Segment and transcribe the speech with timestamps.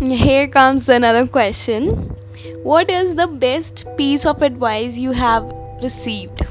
[0.00, 1.88] Here comes another question.
[2.62, 5.42] What is the best piece of advice you have
[5.82, 6.46] received?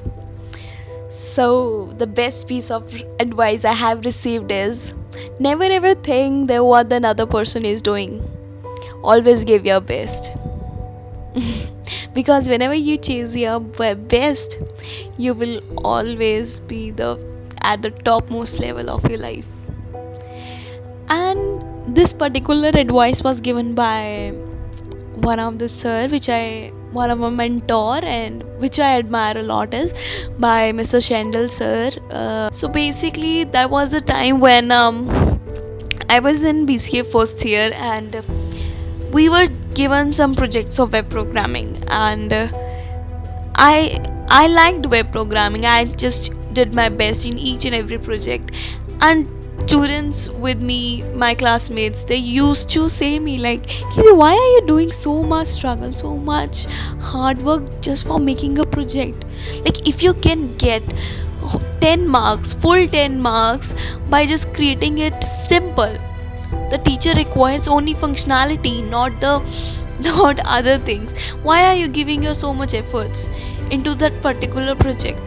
[1.07, 4.93] So, the best piece of advice I have received is
[5.39, 8.21] never ever think that what another person is doing.
[9.03, 10.31] Always give your best.
[12.13, 14.57] because whenever you chase your best,
[15.17, 17.17] you will always be the
[17.61, 19.45] at the topmost level of your life.
[21.07, 21.56] And
[21.87, 24.33] this particular advice was given by
[25.15, 29.41] one of the sir which i one of my mentor and which i admire a
[29.41, 29.93] lot is
[30.39, 31.91] by mr shandel sir.
[32.11, 35.09] Uh, so basically that was the time when um,
[36.09, 38.23] i was in bca first year and
[39.11, 42.47] we were given some projects of web programming and uh,
[43.55, 43.99] i
[44.29, 45.65] i liked web programming.
[45.65, 48.51] I just did my best in each and every project.
[49.01, 49.27] And
[49.67, 54.93] students with me, my classmates, they used to say me like, why are you doing
[54.93, 56.63] so much struggle, so much
[57.09, 59.25] hard work just for making a project?
[59.65, 60.81] Like if you can get
[61.81, 63.75] 10 marks, full 10 marks
[64.09, 65.97] by just creating it simple.
[66.71, 69.41] The teacher requires only functionality, not the
[69.99, 71.13] not other things.
[71.43, 73.27] Why are you giving your so much efforts
[73.69, 75.19] into that particular project?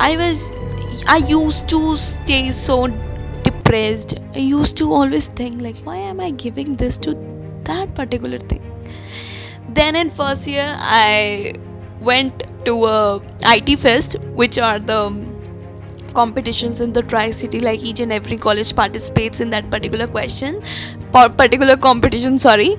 [0.00, 0.52] I was
[1.06, 2.88] I used to stay so
[3.66, 4.18] depressed.
[4.34, 7.14] I used to always think like why am I giving this to
[7.64, 8.62] that particular thing?
[9.68, 11.54] Then in first year I
[12.00, 15.00] went to a IT fest which are the
[16.14, 20.62] competitions in the tri city like each and every college participates in that particular question
[21.12, 22.78] particular competition sorry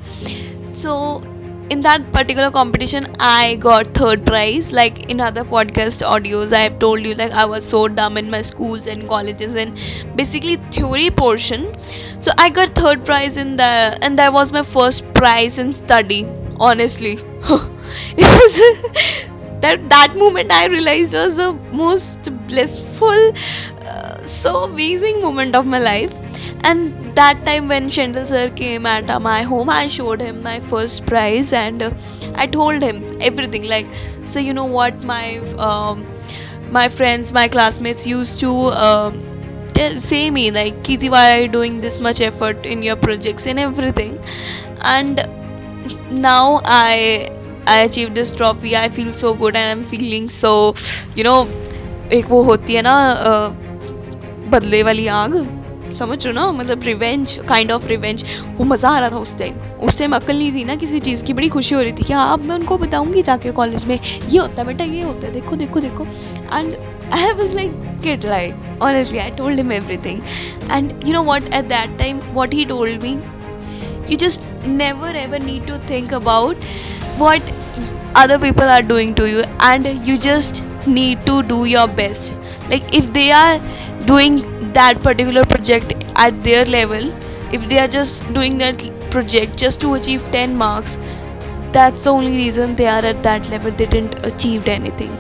[0.74, 1.22] so
[1.70, 4.72] in that particular competition i got third prize.
[4.72, 8.30] Like in other podcast audios i have told you like i was so dumb in
[8.30, 9.78] my schools and colleges and
[10.16, 11.76] basically theory portion.
[12.20, 16.26] So i got third prize in the and that was my first prize in study
[16.60, 17.20] honestly.
[18.18, 19.28] It was
[19.62, 23.34] that that moment i realized was the most blissful
[23.82, 26.14] uh, so amazing moment of my life
[26.62, 30.60] and that time when Shandel sir came at uh, my home, I showed him my
[30.60, 31.92] first prize and uh,
[32.36, 33.64] I told him everything.
[33.64, 33.88] Like,
[34.24, 35.38] so you know what, my
[35.70, 36.06] um,
[36.72, 38.52] my friends, my classmates used to
[38.88, 39.24] um,
[39.98, 43.60] say me like, Kiti, why are you doing this much effort in your projects and
[43.60, 44.20] everything?
[44.82, 45.28] And
[46.12, 47.30] now I
[47.66, 48.76] I achieved this trophy.
[48.76, 50.76] I feel so good and I'm feeling so,
[51.16, 51.48] you know,
[52.14, 52.98] एक वो होती है ना
[54.52, 55.36] बदले वाली आग
[55.98, 56.52] समझ रहे हो ना?
[56.60, 58.24] मतलब रिवेंज काइंड ऑफ़ रिवेंज
[58.58, 59.56] वो मज़ा आ रहा था उस टाइम
[59.88, 62.14] उस टाइम अकल नहीं थी ना किसी चीज़ की, बड़ी खुशी हो रही थी कि
[62.14, 64.00] अब मैं उनको बताऊँगी जाके कॉलेज में.
[64.30, 66.06] ये होता है बेटा, ये होता है। देखो देखो देखो।
[66.54, 66.76] And
[67.14, 67.72] I was like
[68.04, 70.22] kid like honestly I told him everything
[70.72, 73.18] and you know what at that time what he told me
[74.12, 76.58] you just never ever need to think about
[77.20, 77.48] what
[78.22, 79.44] other people are doing to you.
[79.68, 80.60] And you just
[80.96, 82.36] need to do your best.
[82.72, 83.56] Like, if they are
[84.08, 84.42] doing
[84.74, 87.14] that particular project at their level.
[87.54, 90.98] If they are just doing that project just to achieve 10 marks
[91.78, 93.72] that's the only reason they are at that level.
[93.72, 95.16] They didn't achieve anything.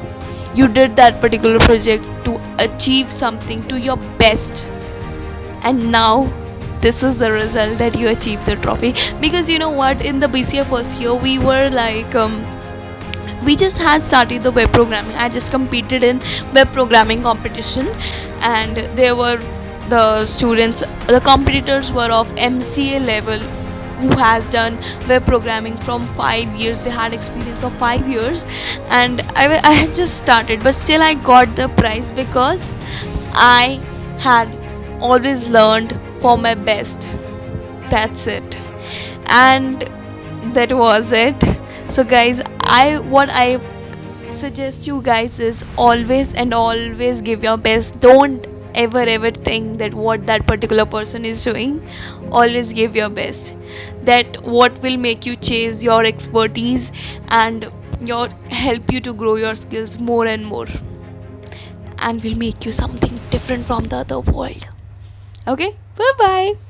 [0.55, 4.63] You did that particular project to achieve something to your best.
[5.63, 6.31] And now
[6.81, 8.93] this is the result that you achieved the trophy.
[9.19, 10.03] Because you know what?
[10.05, 12.41] In the bca first year we were like um,
[13.47, 15.15] we just had started the web programming.
[15.15, 16.21] I just competed in
[16.53, 17.87] web programming competition
[18.53, 19.37] and there were
[19.93, 23.39] the students the competitors were of mca level
[24.01, 24.77] who has done
[25.11, 26.79] web programming from five years.
[26.79, 28.45] They had experience of five years
[29.01, 32.73] and I, I had just started but still i got the prize because
[33.33, 33.79] i
[34.19, 34.53] had
[34.99, 37.07] always learned for my best.
[37.89, 38.57] That's it.
[39.27, 39.89] And
[40.53, 41.35] that was it.
[41.89, 42.41] So guys
[42.75, 43.59] i what i
[44.39, 47.99] suggest you guys is always and always give your best.
[47.99, 48.45] Don't
[48.75, 51.79] ever ever think that what that particular person is doing.
[52.31, 53.55] Always give your best.
[54.03, 56.91] That what will make you chase your expertise
[57.29, 60.67] and your help you to grow your skills more and more.
[61.99, 64.67] And will make you something different from the other world.
[65.47, 65.75] Okay?
[65.95, 66.66] Bye bye